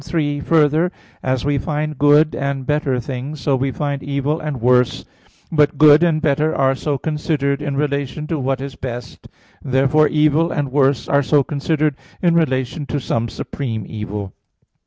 3: 0.03 0.39
Further, 0.39 0.91
as 1.21 1.45
we 1.45 1.59
find 1.59 1.99
good 1.99 2.33
and 2.33 2.65
better 2.65 2.99
things, 2.99 3.39
so 3.39 3.55
we 3.55 3.69
find 3.69 4.01
evil 4.01 4.39
and 4.39 4.59
worse. 4.59 5.05
But 5.51 5.77
good 5.77 6.01
and 6.01 6.19
better 6.19 6.55
are 6.55 6.73
so 6.73 6.97
considered 6.97 7.61
in 7.61 7.77
relation 7.77 8.25
to 8.25 8.39
what 8.39 8.61
is 8.61 8.75
best. 8.75 9.27
Therefore 9.63 10.07
evil 10.07 10.51
and 10.51 10.71
worse 10.71 11.07
are 11.07 11.21
so 11.21 11.43
considered 11.43 11.95
in 12.19 12.33
relation 12.33 12.87
to 12.87 12.99
some 12.99 13.29
supreme 13.29 13.85
evil. 13.87 14.33